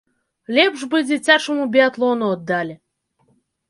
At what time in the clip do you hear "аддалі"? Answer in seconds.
2.41-2.75